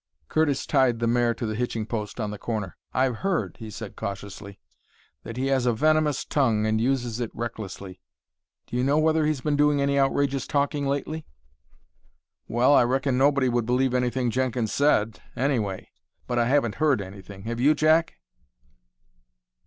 Curtis 0.29 0.65
tied 0.65 0.97
the 0.97 1.05
mare 1.05 1.35
to 1.35 1.45
the 1.45 1.53
hitching 1.53 1.85
post 1.85 2.19
on 2.19 2.31
the 2.31 2.39
corner. 2.39 2.75
"I've 2.91 3.17
heard," 3.17 3.57
he 3.57 3.69
said 3.69 3.95
cautiously, 3.95 4.59
"that 5.21 5.37
he 5.37 5.45
has 5.49 5.67
a 5.67 5.73
venomous 5.73 6.25
tongue 6.25 6.65
and 6.65 6.81
uses 6.81 7.19
it 7.19 7.29
recklessly. 7.35 8.01
Do 8.65 8.75
you 8.77 8.83
know 8.83 8.97
whether 8.97 9.27
he's 9.27 9.41
been 9.41 9.55
doing 9.55 9.79
any 9.79 9.99
outrageous 9.99 10.47
talking 10.47 10.87
lately?" 10.87 11.27
"Well, 12.47 12.73
I 12.73 12.83
reckon 12.83 13.15
nobody 13.15 13.47
would 13.47 13.67
believe 13.67 13.93
anything 13.93 14.31
Jenkins 14.31 14.73
said, 14.73 15.21
anyway. 15.35 15.91
But 16.25 16.39
I 16.39 16.47
haven't 16.47 16.75
heard 16.81 16.99
anything. 16.99 17.43
Have 17.43 17.59
you, 17.59 17.75
Jack?" 17.75 18.15